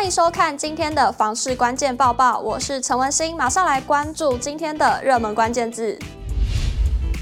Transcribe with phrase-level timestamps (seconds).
[0.00, 5.98] 欢迎收看今天的房市关键报报，我是陈文心，马上来关注今天的热门关键字。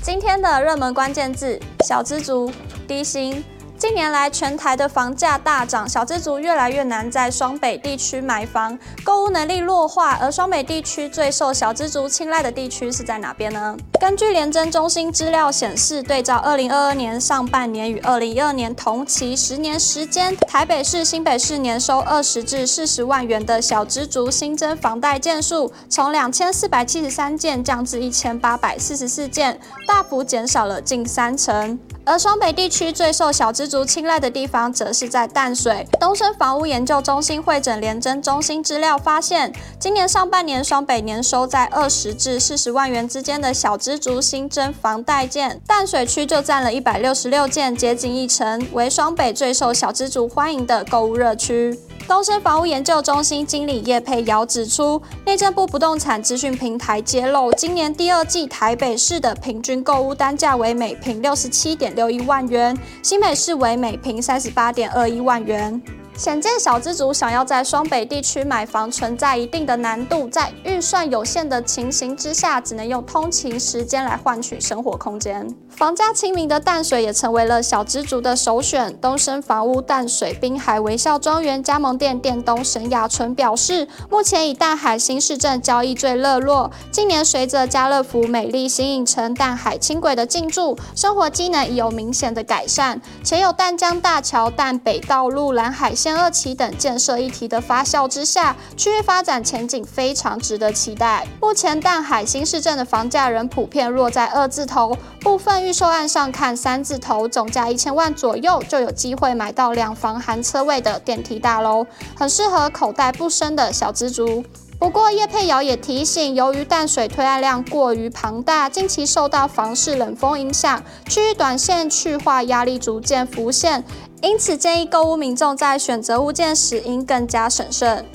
[0.00, 2.52] 今天的热门关键字：小资族、
[2.86, 3.44] 低薪。
[3.78, 10.18] 近年来，全台的房价大涨，小资族越来越难在双北地区买房，购物能力弱化。
[10.20, 13.76] 而双北地区最受小资族青睐的地区是在哪边呢？
[14.00, 31.78] 根据联征中心资料显示，对照二零二二年上半年与二零一二年同期十年时间，台北市、新北市年收二十至四十万元的小资族新增房贷件数，从两千四百七十三件降至一千八百四十四件，大幅减少了近三成。
[32.04, 35.86] 而双北地区最受小资族青睐的地方，则是在淡水。
[36.00, 51.78] 东升房屋研究中心汇整联征中心资料发现，今年上半年双北年收在二十至四十万元之间的小资族新增房贷件，淡水区就占了一百六十六件，接近一成，为双北最受小资族欢迎的购物热区。
[52.06, 65.80] 东升房屋研究中心经理叶佩瑶指出，内政部不动产资讯平台揭露，今年第二季台北市的平均购屋单价为每坪六十七点六一万元，新北市为每平三十八点二一万元。
[66.16, 75.46] 显见小资族想要在双北地区买房存在一定的难度，在预算有限的情形之下，只能用通勤时间来换取生活空间。
[75.78, 78.98] 房价亲民的淡水也成为了小资族的首选。
[79.00, 86.68] 东升房屋淡水滨海微笑庄园加盟店店东沈雅纯表示，目前以淡海新市镇交易最热络。
[86.90, 96.18] 近年随着家乐福、美丽新影城、淡海轻轨的进驻，生活机能已有明显的改善，且有淡江大桥、淡北道路、蓝海线。
[96.18, 101.24] 二期等建设议题的发酵之下，区域发展前景非常值得期待。
[101.40, 111.86] 目前淡海新市镇的房价仍普遍落在二字头，部分预售案上看三字头，总价一千万左右就有机会买到两房含车位的电梯大楼，
[112.16, 114.42] 很适合口袋不深的小资族。
[114.78, 123.84] 不过叶佩瑶也提醒，由于淡水推案量过于庞大，近期受到房市冷风影响，区域短线去化压力逐渐浮现。
[124.22, 128.06] 因此，建议购物民众在选择物件时应更加审慎。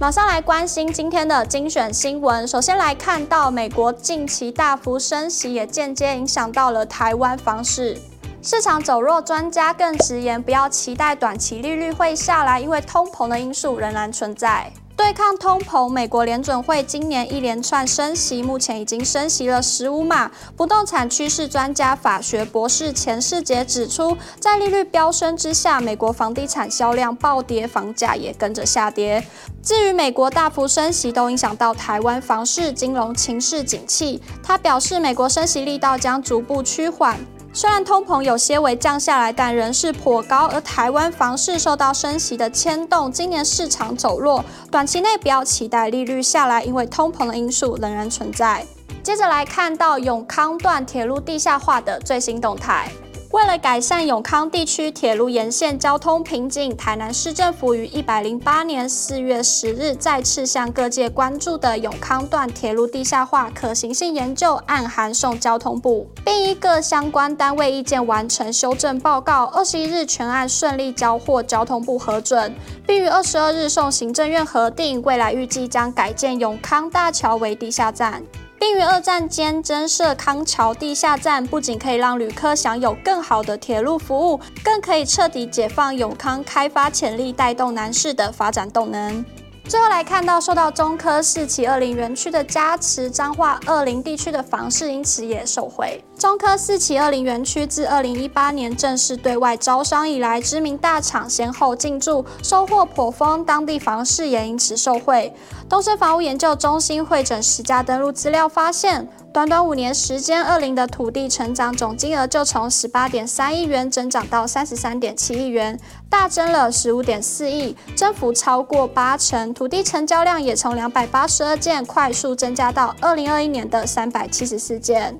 [0.00, 2.46] 马上来关心今天的精选新闻。
[2.48, 7.96] 首先来看到，美国近期大幅升息，也间接影响到了台湾房市。
[8.42, 14.70] 市场走弱，专家更直言，不要期待短期利率会下来，因为通膨的因素仍然存在。
[14.96, 20.30] 对抗通膨，美国联准会今年一连串升息，目前已经升息了十五码。
[20.56, 29.26] 不动产趋势专家法学博士钱世杰指出，在利率飙升之下，美国房地产销量暴跌，房价也跟着下跌。
[29.62, 34.22] 至于美国大幅升息都影响到台湾房市，金融情势景气。
[34.42, 37.18] 他表示，美国升息力道将逐步趋缓。
[37.56, 40.46] 虽然通膨有些微降下来，但仍是颇高。
[40.48, 48.66] 而台湾房市受到升息的牵动，今年市场走弱，短期内不要期待利率下来，因为通膨的因素仍然存在。
[49.04, 52.90] 接着来看到永康段铁路地下化的最新动态。
[53.34, 69.46] 为了改善永康地区铁路沿线交通瓶颈，台南市政府于一百零八年四月十日再次向各界关注的永康段铁路地下化可行性研究案函送交通部，并依各相关单位意见完成修正报告。
[69.46, 72.54] 二十一日全案顺利交获交通部核准，
[72.86, 75.02] 并于二十二日送行政院核定。
[75.02, 78.22] 未来预计将改建永康大桥为地下站。
[78.66, 89.22] 并于二战间增设康桥地下站，不仅可以让旅客享有更好的铁路服务，更可以彻底解放永康开发潜力，带动南市的发展动能。
[89.66, 96.04] 最后来看到，受到中科四期二零园区的加持，彰化二零地区的房市因此也受惠。
[96.18, 105.34] 中科四期二零园区自二零一八年正式对外招商以来，知名大厂先后进驻，收获颇丰，当地房市也因此受惠。
[105.66, 115.76] 东升房屋研究中心汇整十家登录资料发现，短短五年时间，二零的土地成长总金额就从十八点三亿元增长到三十三点七亿元，
[116.08, 119.52] 大增了十五点四亿，增幅超过八成。
[119.52, 125.18] 土地成交量也从两百八十二件快速增加到二零二一年的三百七十四件。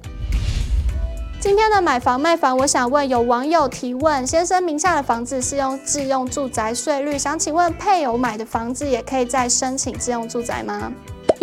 [1.41, 10.93] 今天的买房卖房，我想问有网友提问：先生名下的房子是用自用住宅税率，想请问配偶买的房子也可以再申请自用住宅吗？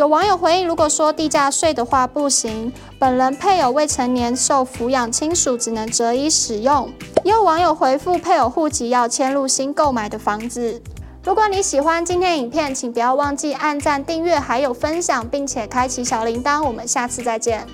[0.02, 6.92] 有网友回应：如果说地价税的话不行，本人配偶未成年受抚养亲属只能择一使用。
[7.24, 10.82] 也有网友回复：配偶户籍要迁入新购买的房子。
[11.24, 16.64] 如果你喜欢今天影片，请不要忘记按赞、订阅还有分享，并且开启小铃铛。
[16.66, 17.68] 我们下次再见。